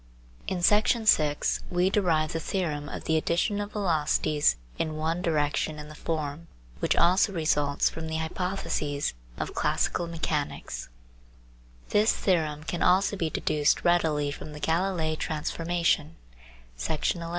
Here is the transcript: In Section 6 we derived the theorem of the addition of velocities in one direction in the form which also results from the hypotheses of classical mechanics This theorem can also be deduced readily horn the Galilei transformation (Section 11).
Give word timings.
In 0.47 0.63
Section 0.63 1.05
6 1.05 1.59
we 1.69 1.91
derived 1.91 2.33
the 2.33 2.39
theorem 2.39 2.89
of 2.89 3.03
the 3.03 3.17
addition 3.17 3.61
of 3.61 3.73
velocities 3.73 4.55
in 4.79 4.95
one 4.97 5.21
direction 5.21 5.77
in 5.77 5.89
the 5.89 5.93
form 5.93 6.47
which 6.79 6.95
also 6.95 7.31
results 7.33 7.87
from 7.87 8.07
the 8.07 8.17
hypotheses 8.17 9.13
of 9.37 9.53
classical 9.53 10.07
mechanics 10.07 10.89
This 11.89 12.15
theorem 12.15 12.63
can 12.63 12.81
also 12.81 13.15
be 13.15 13.29
deduced 13.29 13.85
readily 13.85 14.31
horn 14.31 14.53
the 14.53 14.59
Galilei 14.59 15.13
transformation 15.19 16.15
(Section 16.75 17.21
11). 17.21 17.29